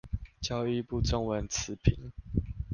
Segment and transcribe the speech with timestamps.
[0.41, 2.09] 教育部中文詞頻